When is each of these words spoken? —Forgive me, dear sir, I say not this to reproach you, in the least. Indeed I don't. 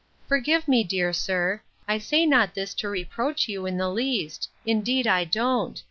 —Forgive 0.27 0.67
me, 0.67 0.83
dear 0.83 1.13
sir, 1.13 1.61
I 1.87 1.99
say 1.99 2.25
not 2.25 2.55
this 2.55 2.73
to 2.73 2.89
reproach 2.89 3.47
you, 3.47 3.67
in 3.67 3.77
the 3.77 3.87
least. 3.91 4.49
Indeed 4.65 5.05
I 5.05 5.25
don't. 5.25 5.79